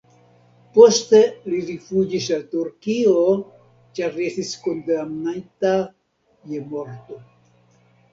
[0.75, 1.17] Poste
[1.49, 3.13] li rifuĝis al Turkio,
[3.99, 5.75] ĉar li estis kondamnita
[6.55, 7.21] je morto.